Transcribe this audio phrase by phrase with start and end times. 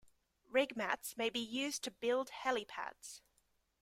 [0.49, 3.21] Rig mats may be used to build helipads.